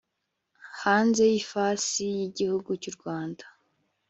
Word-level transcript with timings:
hanze 0.81 1.21
y 1.31 1.35
ifasi 1.41 2.03
y 2.17 2.21
Igihugu 2.27 2.69
cy 2.81 2.87
u 2.91 2.93
Rwanda 2.97 3.45